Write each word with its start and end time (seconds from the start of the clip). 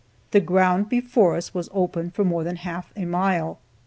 The 0.31 0.39
ground 0.39 0.89
before 0.89 1.35
us 1.35 1.53
was 1.53 1.69
open 1.71 2.09
for 2.09 2.25
more 2.25 2.43
than 2.43 2.55
half 2.55 2.91
a 2.95 3.05
mile. 3.05 3.59